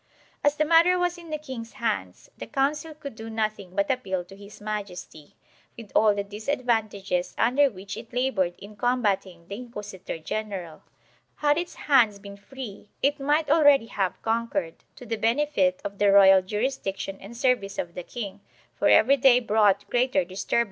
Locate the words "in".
1.19-1.29, 8.57-8.75